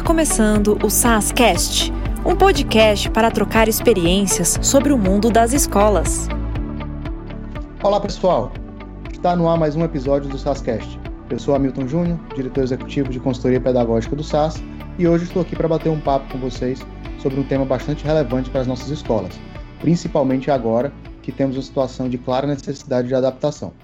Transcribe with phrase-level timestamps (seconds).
[0.00, 1.92] Está começando o SASCast,
[2.24, 6.26] um podcast para trocar experiências sobre o mundo das escolas.
[7.82, 8.50] Olá pessoal,
[9.12, 10.98] está no ar mais um episódio do SASCast.
[11.28, 14.62] Eu sou Hamilton Júnior, diretor executivo de consultoria pedagógica do SAS,
[14.98, 16.80] e hoje estou aqui para bater um papo com vocês
[17.18, 19.38] sobre um tema bastante relevante para as nossas escolas,
[19.80, 20.90] principalmente agora
[21.22, 23.74] que temos uma situação de clara necessidade de adaptação.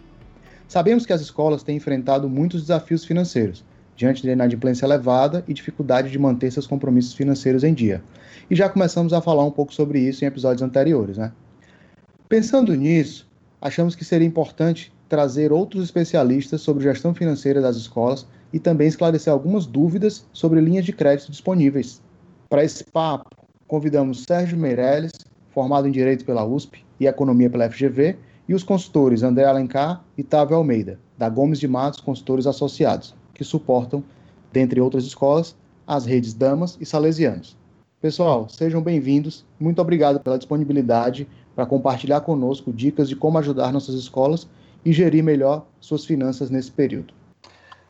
[0.67, 3.63] Sabemos que as escolas têm enfrentado muitos desafios financeiros
[3.97, 8.05] diante da inadimplência elevada e dificuldade de manter seus compromissos financeiros em dia.
[8.51, 11.33] E já começamos a falar um pouco sobre isso em episódios anteriores, né?
[12.29, 13.27] Pensando nisso,
[13.61, 19.33] achamos que seria importante trazer outros especialistas sobre gestão financeira das escolas e também esclarecer
[19.33, 22.03] algumas dúvidas sobre linhas de crédito disponíveis.
[22.49, 23.31] Para esse papo,
[23.67, 25.13] convidamos Sérgio Meirelles,
[25.51, 28.17] formado em Direito pela USP e Economia pela FGV,
[28.49, 33.45] e os consultores André Alencar e Távio Almeida, da Gomes de Matos Consultores Associados que
[33.45, 34.03] suportam,
[34.53, 35.55] dentre outras escolas,
[35.87, 37.57] as redes Damas e Salesianos.
[38.01, 39.45] Pessoal, sejam bem-vindos.
[39.61, 44.49] Muito obrigado pela disponibilidade para compartilhar conosco dicas de como ajudar nossas escolas
[44.85, 47.13] e gerir melhor suas finanças nesse período.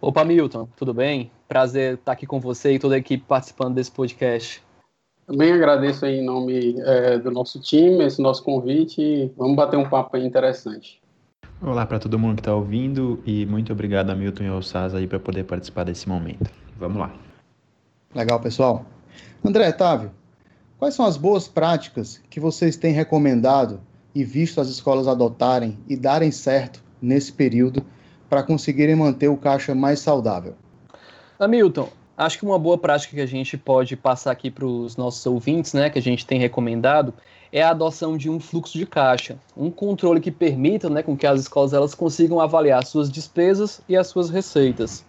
[0.01, 1.31] Opa, Milton, tudo bem?
[1.49, 4.63] Prazer estar aqui com você e toda a equipe participando desse podcast.
[5.27, 9.89] Também agradeço em nome é, do nosso time esse nosso convite e vamos bater um
[9.89, 11.01] papo interessante.
[11.63, 14.95] Olá para todo mundo que está ouvindo e muito obrigado a Milton e ao Saz
[14.95, 16.51] aí para poder participar desse momento.
[16.79, 17.11] Vamos lá.
[18.15, 18.85] Legal, pessoal.
[19.43, 20.11] André, Távio,
[20.79, 23.81] quais são as boas práticas que vocês têm recomendado
[24.15, 27.83] e visto as escolas adotarem e darem certo nesse período
[28.29, 30.55] para conseguirem manter o caixa mais saudável?
[31.41, 35.25] Hamilton, acho que uma boa prática que a gente pode passar aqui para os nossos
[35.27, 37.13] ouvintes, né, que a gente tem recomendado,
[37.53, 41.27] é a adoção de um fluxo de caixa, um controle que permita né, com que
[41.27, 45.05] as escolas elas consigam avaliar suas despesas e as suas receitas.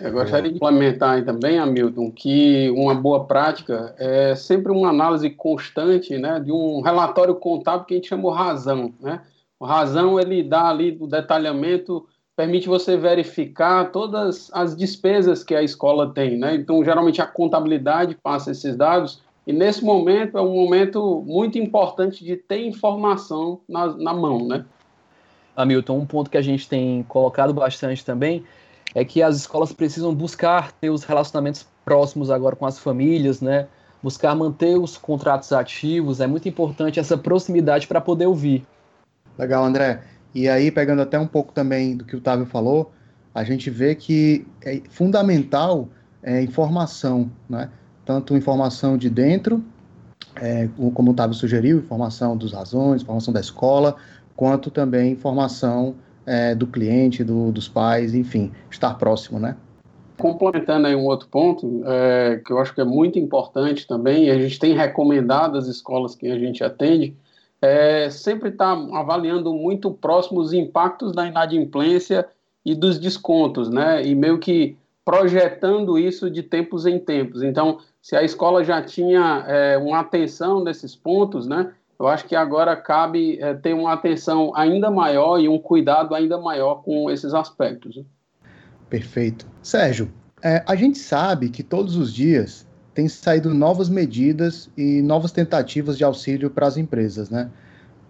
[0.00, 6.16] Eu gostaria de implementar também, Hamilton, que uma boa prática é sempre uma análise constante
[6.16, 8.94] né, de um relatório contábil que a gente chama razão.
[9.00, 9.20] Né?
[9.58, 12.06] O razão ele dá ali o detalhamento,
[12.38, 16.38] permite você verificar todas as despesas que a escola tem.
[16.38, 16.54] Né?
[16.54, 22.24] Então, geralmente, a contabilidade passa esses dados e nesse momento é um momento muito importante
[22.24, 24.64] de ter informação na, na mão, né?
[25.56, 28.44] Hamilton, um ponto que a gente tem colocado bastante também
[28.94, 33.66] é que as escolas precisam buscar ter os relacionamentos próximos agora com as famílias, né?
[34.00, 38.64] Buscar manter os contratos ativos, é muito importante essa proximidade para poder ouvir.
[39.36, 40.17] Legal, André.
[40.34, 42.92] E aí, pegando até um pouco também do que o Távio falou,
[43.34, 45.88] a gente vê que é fundamental
[46.22, 47.70] é, informação, né?
[48.04, 49.62] tanto informação de dentro,
[50.36, 53.96] é, como o Otávio sugeriu, informação dos razões, informação da escola,
[54.34, 55.94] quanto também informação
[56.24, 59.56] é, do cliente, do, dos pais, enfim, estar próximo, né?
[60.18, 64.38] Complementando aí um outro ponto, é, que eu acho que é muito importante também, a
[64.38, 67.16] gente tem recomendado às escolas que a gente atende,
[67.60, 72.26] é sempre estar tá avaliando muito próximo os impactos da inadimplência
[72.64, 74.04] e dos descontos, né?
[74.04, 77.42] E meio que projetando isso de tempos em tempos.
[77.42, 81.72] Então, se a escola já tinha é, uma atenção nesses pontos, né?
[81.98, 86.38] Eu acho que agora cabe é, ter uma atenção ainda maior e um cuidado ainda
[86.38, 88.04] maior com esses aspectos.
[88.88, 89.46] Perfeito.
[89.62, 92.67] Sérgio, é, a gente sabe que todos os dias
[92.98, 97.48] têm saído novas medidas e novas tentativas de auxílio para as empresas, né?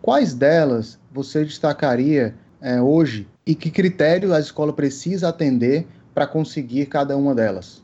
[0.01, 6.87] Quais delas você destacaria é, hoje e que critério a escola precisa atender para conseguir
[6.87, 7.83] cada uma delas?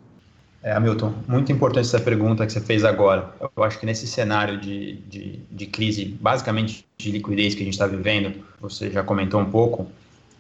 [0.63, 3.35] É, Hamilton, muito importante essa pergunta que você fez agora.
[3.55, 7.75] Eu acho que nesse cenário de, de, de crise, basicamente de liquidez que a gente
[7.75, 9.87] está vivendo, você já comentou um pouco,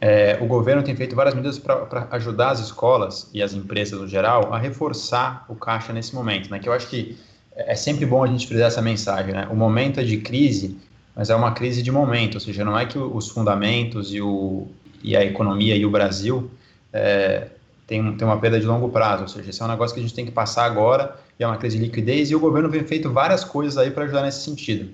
[0.06, 4.06] é, o governo tem feito várias medidas para ajudar as escolas e as empresas no
[4.06, 6.59] geral a reforçar o caixa nesse momento, né?
[6.59, 7.16] Que eu acho que
[7.56, 9.48] é sempre bom a gente frisar essa mensagem, né?
[9.50, 10.76] O momento é de crise,
[11.16, 14.66] mas é uma crise de momento, ou seja, não é que os fundamentos e, o,
[15.03, 16.50] e a economia e o Brasil
[16.92, 17.47] é,
[17.86, 20.03] tem, tem uma perda de longo prazo, ou seja, esse é um negócio que a
[20.03, 22.84] gente tem que passar agora, e é uma crise de liquidez, e o governo vem
[22.84, 24.91] feito várias coisas aí para ajudar nesse sentido.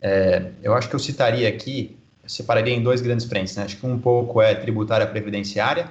[0.00, 3.64] É, eu acho que eu citaria aqui, separaria em dois grandes frentes, né?
[3.64, 5.90] acho que um pouco é tributária previdenciária,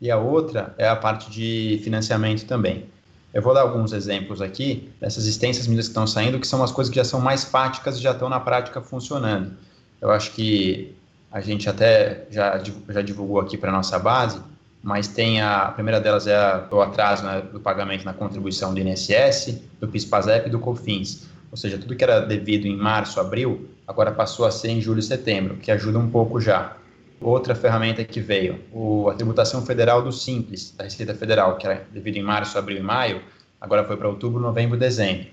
[0.00, 2.86] e a outra é a parte de financiamento também.
[3.32, 6.70] Eu vou dar alguns exemplos aqui dessas extensas medidas que estão saindo, que são as
[6.70, 9.52] coisas que já são mais fáticas e já estão na prática funcionando.
[10.00, 10.94] Eu acho que
[11.32, 14.40] a gente até já, já divulgou aqui para a nossa base,
[14.80, 18.72] mas tem a, a primeira delas é a, o atraso né, do pagamento na contribuição
[18.72, 21.26] do INSS, do PIS/PASEP e do COFINS.
[21.50, 25.00] Ou seja, tudo que era devido em março, abril, agora passou a ser em julho
[25.00, 26.76] e setembro, que ajuda um pouco já.
[27.20, 31.86] Outra ferramenta que veio, o, a tributação federal do Simples, da Receita Federal, que era
[31.92, 33.22] devido em março, abril e maio,
[33.60, 35.28] agora foi para outubro, novembro, dezembro.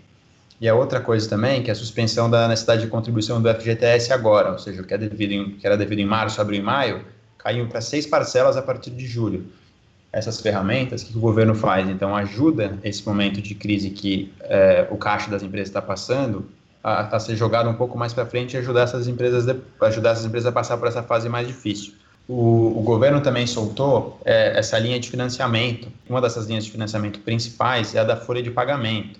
[0.59, 4.13] E a outra coisa também, que é a suspensão da necessidade de contribuição do FGTS
[4.13, 6.63] agora, ou seja, o que, é devido em, que era devido em março, abril e
[6.63, 7.03] maio,
[7.37, 9.47] caiu para seis parcelas a partir de julho.
[10.13, 11.89] Essas ferramentas, o que o governo faz?
[11.89, 16.47] Então, ajuda esse momento de crise que é, o caixa das empresas está passando
[16.83, 20.11] a, a, ser jogado um pouco mais para frente e ajudar essas empresas de, ajudar
[20.11, 21.93] essas empresas a passar por essa fase mais difícil.
[22.27, 25.87] O, o governo também soltou é, essa linha de financiamento.
[26.09, 29.19] Uma dessas linhas de financiamento principais é a da folha de pagamento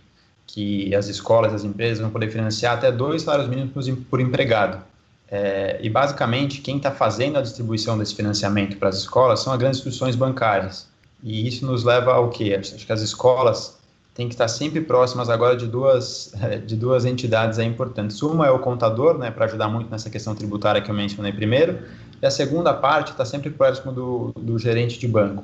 [0.54, 4.84] que as escolas, as empresas vão poder financiar até dois salários mínimos por empregado.
[5.30, 9.60] É, e basicamente quem está fazendo a distribuição desse financiamento para as escolas são as
[9.60, 10.90] grandes instituições bancárias.
[11.24, 12.58] E isso nos leva ao quê?
[12.60, 13.78] Acho que as escolas
[14.14, 16.34] têm que estar sempre próximas agora de duas,
[16.66, 18.22] de duas entidades aí importantes.
[18.22, 21.80] Uma é o contador, né, para ajudar muito nessa questão tributária que eu mencionei primeiro,
[22.22, 25.44] e a segunda parte está sempre próximo do, do gerente de banco.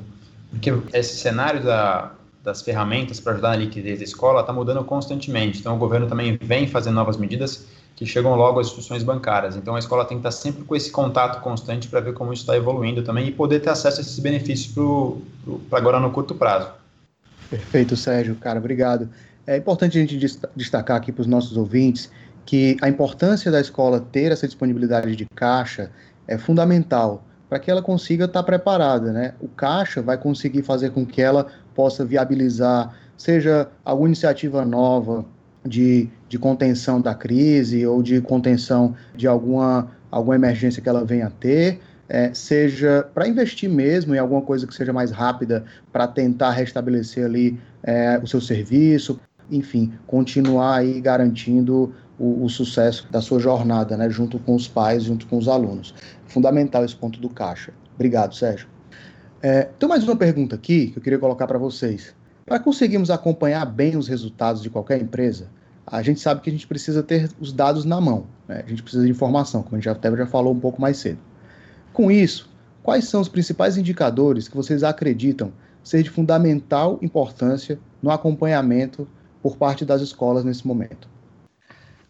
[0.52, 2.12] Porque esse cenário da,
[2.44, 5.60] das ferramentas para ajudar na liquidez da escola está mudando constantemente.
[5.60, 7.66] Então, o governo também vem fazendo novas medidas
[7.96, 9.56] que chegam logo às instituições bancárias.
[9.56, 12.44] Então, a escola tem que estar sempre com esse contato constante para ver como isso
[12.44, 14.74] está evoluindo também e poder ter acesso a esses benefícios
[15.70, 16.70] para agora no curto prazo.
[17.50, 18.36] Perfeito, Sérgio.
[18.36, 19.10] Cara, obrigado.
[19.46, 22.12] É importante a gente destacar aqui para os nossos ouvintes
[22.46, 25.92] que a importância da escola ter essa disponibilidade de caixa
[26.28, 29.34] é fundamental para que ela consiga estar preparada, né?
[29.40, 35.26] O caixa vai conseguir fazer com que ela possa viabilizar, seja alguma iniciativa nova
[35.66, 41.28] de, de contenção da crise ou de contenção de alguma, alguma emergência que ela venha
[41.28, 41.80] a ter,
[42.10, 47.26] é, seja para investir mesmo em alguma coisa que seja mais rápida para tentar restabelecer
[47.26, 49.20] ali é, o seu serviço,
[49.52, 55.04] enfim, continuar aí garantindo o, o, sucesso da sua jornada, né, junto com os pais,
[55.04, 55.94] junto com os alunos.
[56.26, 57.72] Fundamental esse ponto do caixa.
[57.96, 58.68] Obrigado, Sérgio.
[59.42, 62.16] É, tem mais uma pergunta aqui que eu queria colocar para vocês.
[62.46, 65.50] Para conseguirmos acompanhar bem os resultados de qualquer empresa,
[65.86, 68.26] a gente sabe que a gente precisa ter os dados na mão.
[68.48, 68.64] Né?
[68.66, 71.20] A gente precisa de informação, como a gente até já falou um pouco mais cedo.
[71.98, 72.48] Com isso,
[72.84, 75.52] quais são os principais indicadores que vocês acreditam
[75.84, 79.08] ser de fundamental importância no acompanhamento
[79.42, 81.10] por parte das escolas nesse momento?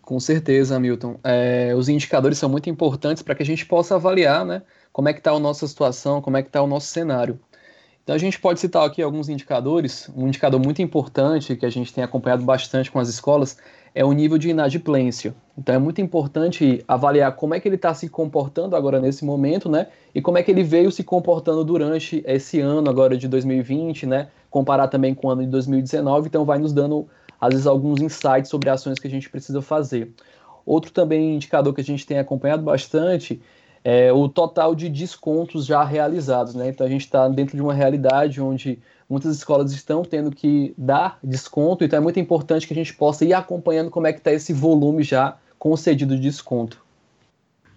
[0.02, 1.18] Com certeza, Milton.
[1.24, 4.62] É, os indicadores são muito importantes para que a gente possa avaliar né,
[4.92, 7.40] como é que está a nossa situação, como é que está o nosso cenário.
[8.04, 10.10] Então a gente pode citar aqui alguns indicadores.
[10.14, 13.58] Um indicador muito importante que a gente tem acompanhado bastante com as escolas
[13.98, 15.34] é o nível de inadimplência.
[15.58, 19.68] Então é muito importante avaliar como é que ele está se comportando agora nesse momento,
[19.68, 19.88] né?
[20.14, 24.28] E como é que ele veio se comportando durante esse ano agora de 2020, né?
[24.52, 26.28] Comparar também com o ano de 2019.
[26.28, 27.08] Então vai nos dando
[27.42, 30.12] às vezes alguns insights sobre ações que a gente precisa fazer.
[30.64, 33.42] Outro também indicador que a gente tem acompanhado bastante
[33.84, 36.54] é, o total de descontos já realizados.
[36.54, 36.70] Né?
[36.70, 38.78] Então a gente está dentro de uma realidade onde
[39.10, 43.26] muitas escolas estão tendo que dar desconto, então é muito importante que a gente possa
[43.26, 46.86] ir acompanhando como é que está esse volume já concedido de desconto.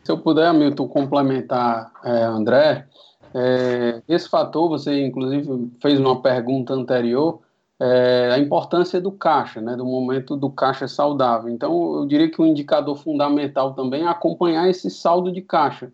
[0.02, 2.86] Se eu puder, Milton, complementar, é, André,
[3.34, 7.40] é, esse fator, você inclusive fez uma pergunta anterior,
[7.78, 11.48] é, a importância do caixa, né, do momento do caixa saudável.
[11.48, 15.90] Então, eu diria que um indicador fundamental também é acompanhar esse saldo de caixa.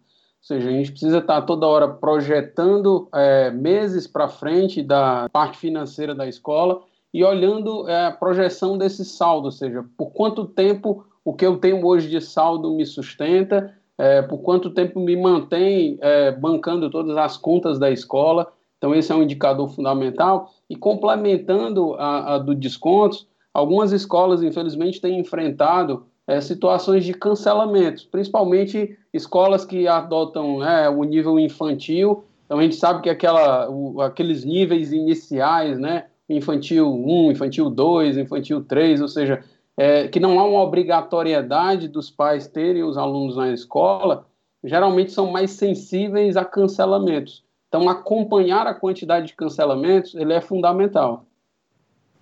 [0.49, 5.59] Ou seja, a gente precisa estar toda hora projetando é, meses para frente da parte
[5.59, 6.83] financeira da escola
[7.13, 11.57] e olhando é, a projeção desse saldo, ou seja, por quanto tempo o que eu
[11.57, 15.99] tenho hoje de saldo me sustenta, é, por quanto tempo me mantém
[16.39, 18.47] bancando todas as contas da escola.
[18.79, 20.53] Então, esse é um indicador fundamental.
[20.71, 28.09] E complementando a, a do descontos, algumas escolas, infelizmente, têm enfrentado é, situações de cancelamento,
[28.11, 32.25] principalmente escolas que adotam né, o nível infantil.
[32.45, 38.17] Então a gente sabe que aquela, o, aqueles níveis iniciais, né, infantil 1, infantil 2,
[38.17, 39.45] infantil 3, ou seja,
[39.77, 44.27] é, que não há uma obrigatoriedade dos pais terem os alunos na escola,
[44.65, 47.45] geralmente são mais sensíveis a cancelamentos.
[47.69, 51.26] Então acompanhar a quantidade de cancelamentos ele é fundamental.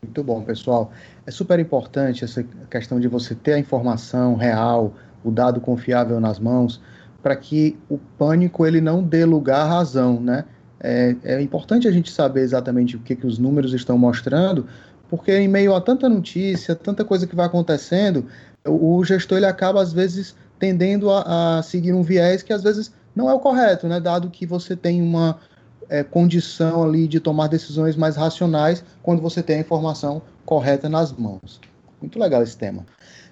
[0.04, 0.92] Muito bom, pessoal.
[1.26, 4.94] É super importante essa questão de você ter a informação real,
[5.24, 6.80] o dado confiável nas mãos,
[7.22, 10.44] para que o pânico ele não dê lugar à razão, né?
[10.78, 14.66] É, é importante a gente saber exatamente o que, que os números estão mostrando,
[15.08, 18.26] porque em meio a tanta notícia, tanta coisa que vai acontecendo,
[18.66, 22.62] o, o gestor ele acaba às vezes tendendo a, a, seguir um viés que às
[22.62, 23.98] vezes não é o correto, né?
[23.98, 25.38] Dado que você tem uma
[25.88, 31.12] é, condição ali de tomar decisões mais racionais quando você tem a informação correta nas
[31.12, 31.60] mãos.
[32.00, 32.84] Muito legal esse tema.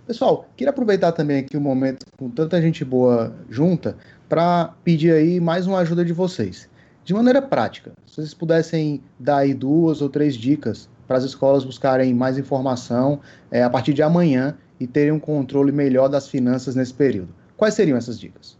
[0.07, 3.97] Pessoal, queria aproveitar também aqui o um momento com tanta gente boa junta
[4.29, 6.69] para pedir aí mais uma ajuda de vocês.
[7.05, 11.65] De maneira prática, se vocês pudessem dar aí duas ou três dicas para as escolas
[11.65, 16.75] buscarem mais informação é, a partir de amanhã e terem um controle melhor das finanças
[16.75, 17.35] nesse período.
[17.57, 18.59] Quais seriam essas dicas?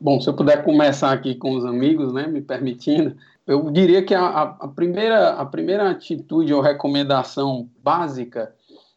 [0.00, 4.14] Bom, se eu puder começar aqui com os amigos, né, me permitindo, eu diria que
[4.14, 8.52] a, a, primeira, a primeira atitude ou recomendação básica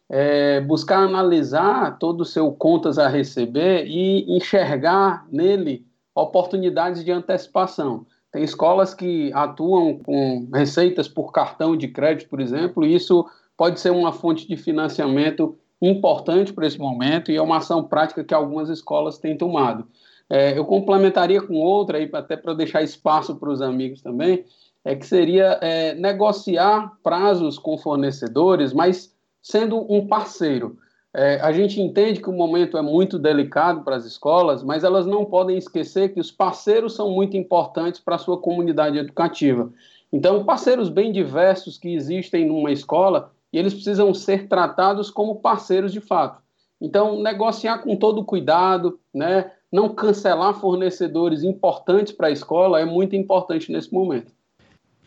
[0.08, 8.04] é buscar analisar todo o seu contas a receber e enxergar nele oportunidades de antecipação.
[8.32, 13.24] Tem escolas que atuam com receitas por cartão de crédito, por exemplo, e isso
[13.56, 18.24] pode ser uma fonte de financiamento importante para esse momento e é uma ação prática
[18.24, 19.86] que algumas escolas têm tomado.
[20.28, 24.44] É, eu complementaria com outra, aí, até para deixar espaço para os amigos também,
[24.84, 30.78] é que seria é, negociar prazos com fornecedores, mas sendo um parceiro.
[31.12, 35.06] É, a gente entende que o momento é muito delicado para as escolas, mas elas
[35.06, 39.72] não podem esquecer que os parceiros são muito importantes para a sua comunidade educativa.
[40.12, 45.92] Então, parceiros bem diversos que existem numa escola, e eles precisam ser tratados como parceiros
[45.92, 46.40] de fato.
[46.80, 49.50] Então, negociar com todo cuidado, né?
[49.70, 54.32] não cancelar fornecedores importantes para a escola é muito importante nesse momento.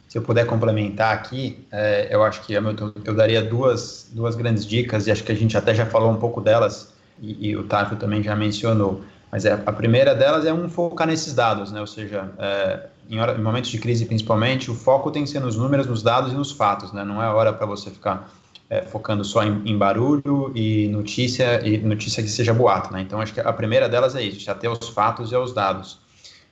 [0.08, 2.64] Se eu puder complementar aqui, é, eu acho que eu,
[3.04, 6.18] eu, daria duas, duas grandes dicas, e acho que a gente até já falou um
[6.18, 9.02] pouco delas, e, e o Tato também já mencionou.
[9.32, 11.82] Mas é, a primeira delas é um focar nesses dados, né?
[11.82, 15.40] ou seja, é, em, hora, em, momentos de crise principalmente, o foco tem que ser
[15.40, 17.04] nos números, nos dados e nos fatos, né?
[17.04, 18.30] não é hora para você ficar
[18.70, 23.02] é, focando só em, em, barulho e notícia e notícia que seja boato, né?
[23.02, 26.00] Então acho que a primeira delas é isso, já ter os fatos e os dados.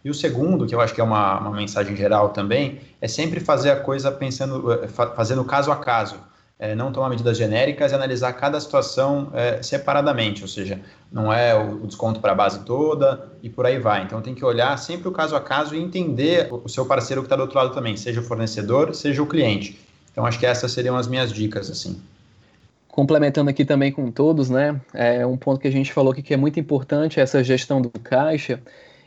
[0.03, 3.39] E o segundo, que eu acho que é uma, uma mensagem geral também, é sempre
[3.39, 6.15] fazer a coisa pensando, é, fazendo caso a caso.
[6.61, 10.79] É, não tomar medidas genéricas e analisar cada situação é, separadamente, ou seja,
[11.11, 14.03] não é o, desconto para a base toda e por aí vai.
[14.03, 17.23] Então tem que olhar sempre o caso a caso e entender o, o seu parceiro
[17.23, 19.79] que está do outro lado também, seja o fornecedor, seja o cliente.
[20.11, 21.99] Então acho que essas seriam as minhas dicas, assim.
[22.87, 24.79] Complementando aqui também com todos, né?
[24.93, 27.89] É um ponto que a gente falou aqui que é muito importante essa gestão do
[27.89, 28.61] caixa.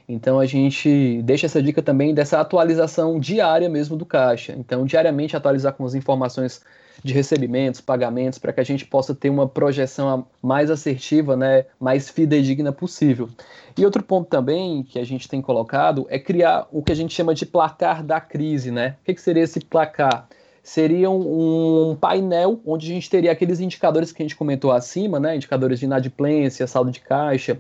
[0.09, 4.53] Então a gente deixa essa dica também dessa atualização diária mesmo do caixa.
[4.53, 6.63] Então diariamente atualizar com as informações
[7.03, 12.09] de recebimentos, pagamentos, para que a gente possa ter uma projeção mais assertiva, né, mais
[12.09, 13.29] fidedigna possível.
[13.77, 17.13] E outro ponto também que a gente tem colocado é criar o que a gente
[17.13, 18.97] chama de placar da crise, né?
[19.03, 20.29] O que, que seria esse placar?
[20.65, 25.37] seria um painel onde a gente teria aqueles indicadores que a gente comentou acima, né?
[25.37, 27.59] Indicadores de inadimplência, saldo de caixa,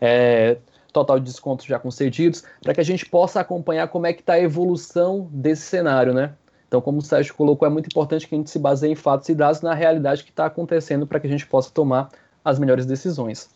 [0.00, 0.56] é,
[0.96, 4.32] total de descontos já concedidos, para que a gente possa acompanhar como é que está
[4.32, 6.32] a evolução desse cenário, né?
[6.66, 9.28] Então, como o Sérgio colocou, é muito importante que a gente se baseie em fatos
[9.28, 12.08] e dados na realidade que está acontecendo para que a gente possa tomar
[12.42, 13.50] as melhores decisões.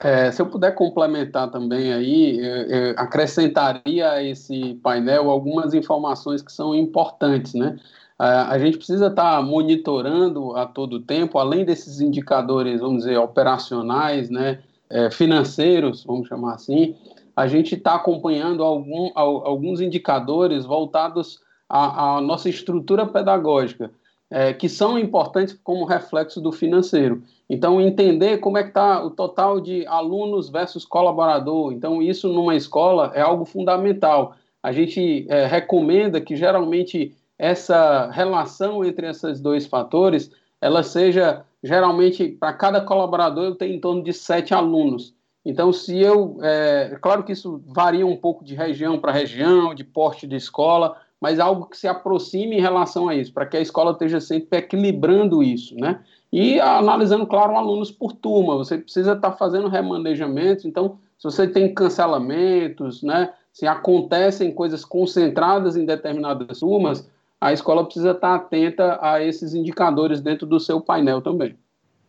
[0.00, 6.42] É, se eu puder complementar também aí, eu, eu acrescentaria a esse painel algumas informações
[6.42, 7.76] que são importantes, né?
[8.16, 14.30] a gente precisa estar tá monitorando a todo tempo, além desses indicadores, vamos dizer, operacionais,
[14.30, 14.60] né,
[14.90, 16.94] é, financeiros, vamos chamar assim,
[17.36, 23.90] a gente está acompanhando algum, alguns indicadores voltados à, à nossa estrutura pedagógica,
[24.30, 27.22] é, que são importantes como reflexo do financeiro.
[27.48, 31.72] Então, entender como é que está o total de alunos versus colaborador.
[31.72, 34.34] Então, isso numa escola é algo fundamental.
[34.62, 40.30] A gente é, recomenda que geralmente essa relação entre esses dois fatores
[40.64, 45.14] ela seja geralmente para cada colaborador eu tenho em torno de sete alunos.
[45.44, 49.84] Então, se eu, é, claro que isso varia um pouco de região para região, de
[49.84, 53.60] porte de escola, mas algo que se aproxime em relação a isso, para que a
[53.60, 56.00] escola esteja sempre equilibrando isso, né?
[56.32, 58.56] E analisando, claro, alunos por turma.
[58.56, 60.64] Você precisa estar tá fazendo remanejamentos.
[60.64, 63.34] Então, se você tem cancelamentos, né?
[63.52, 67.06] Se acontecem coisas concentradas em determinadas turmas,
[67.44, 71.54] a escola precisa estar atenta a esses indicadores dentro do seu painel também.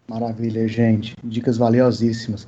[0.08, 1.14] Maravilha, gente.
[1.22, 2.48] Dicas valiosíssimas.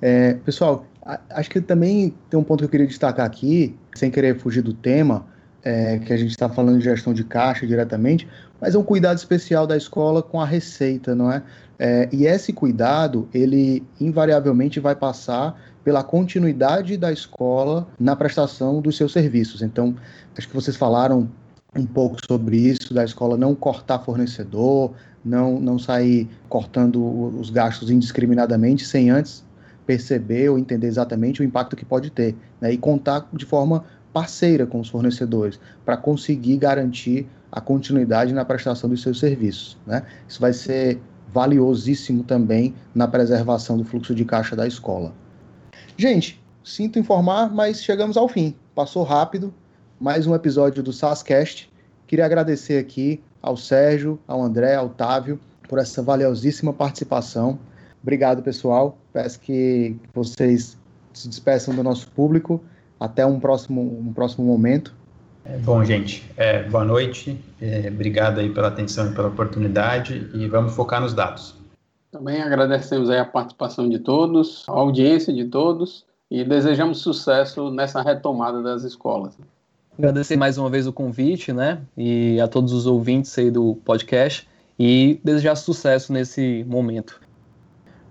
[0.00, 0.86] É, pessoal,
[1.28, 4.72] acho que também tem um ponto que eu queria destacar aqui, sem querer fugir do
[4.72, 5.26] tema,
[5.62, 8.26] é, que a gente está falando de gestão de caixa diretamente,
[8.58, 11.42] mas é um cuidado especial da escola com a receita, não é?
[11.78, 12.08] é?
[12.10, 19.12] E esse cuidado, ele invariavelmente vai passar pela continuidade da escola na prestação dos seus
[19.12, 19.60] serviços.
[19.60, 19.94] Então,
[20.34, 21.28] acho que vocês falaram
[21.74, 24.92] um pouco sobre isso, da escola não cortar fornecedor,
[25.24, 27.02] não, não sair cortando
[27.38, 29.44] os gastos indiscriminadamente sem antes
[29.86, 32.72] perceber ou entender exatamente o impacto que pode ter, né?
[32.72, 38.88] e contar de forma parceira com os fornecedores para conseguir garantir a continuidade na prestação
[38.88, 39.76] dos seus serviços.
[39.86, 40.02] Né?
[40.28, 41.00] Isso vai ser
[41.32, 45.12] valiosíssimo também na preservação do fluxo de caixa da escola.
[45.96, 48.54] Gente, sinto informar, mas chegamos ao fim.
[48.74, 49.52] Passou rápido,
[50.02, 51.70] mais um episódio do SASCast.
[52.08, 57.56] Queria agradecer aqui ao Sérgio, ao André, ao Otávio, por essa valiosíssima participação.
[58.02, 58.98] Obrigado, pessoal.
[59.12, 60.76] Peço que vocês
[61.12, 62.60] se despeçam do nosso público.
[62.98, 64.92] Até um próximo, um próximo momento.
[65.44, 67.38] É, bom, gente, é, boa noite.
[67.60, 71.54] É, obrigado aí pela atenção e pela oportunidade e vamos focar nos dados.
[72.10, 78.02] Também agradecemos aí a participação de todos, a audiência de todos e desejamos sucesso nessa
[78.02, 79.38] retomada das escolas.
[79.98, 81.82] Agradecer mais uma vez o convite, né?
[81.96, 87.20] E a todos os ouvintes aí do podcast e desejar sucesso nesse momento.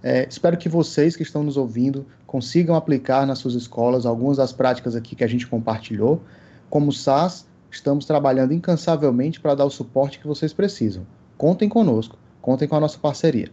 [0.03, 4.53] É, espero que vocês que estão nos ouvindo consigam aplicar nas suas escolas algumas das
[4.53, 6.21] práticas aqui que a gente compartilhou.
[6.69, 11.05] Como SAS, estamos trabalhando incansavelmente para dar o suporte que vocês precisam.
[11.35, 13.49] Contem conosco, contem com a nossa parceria.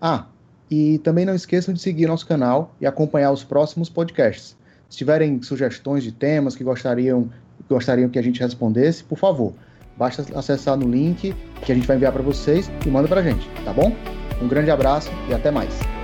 [0.00, 0.26] Ah,
[0.70, 4.56] e também não esqueçam de seguir nosso canal e acompanhar os próximos podcasts.
[4.88, 7.28] Se tiverem sugestões de temas que gostariam,
[7.68, 9.54] gostariam que a gente respondesse, por favor,
[9.96, 11.34] basta acessar no link
[11.64, 13.92] que a gente vai enviar para vocês e manda para a gente, tá bom?
[14.40, 15.95] Um grande abraço e até mais.